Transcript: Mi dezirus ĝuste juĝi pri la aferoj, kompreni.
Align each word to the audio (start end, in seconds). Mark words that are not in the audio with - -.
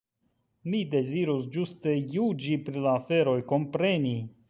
Mi 0.73 0.79
dezirus 0.93 1.45
ĝuste 1.57 1.95
juĝi 2.17 2.59
pri 2.67 2.85
la 2.89 2.93
aferoj, 3.05 3.41
kompreni. 3.55 4.17